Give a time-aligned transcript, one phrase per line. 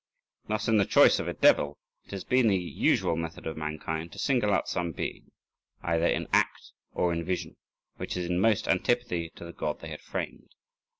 [0.47, 4.11] Thus in the choice of a devil it has been the usual method of mankind
[4.13, 5.29] to single out some being,
[5.83, 7.55] either in act or in vision,
[7.97, 10.55] which was in most antipathy to the god they had framed.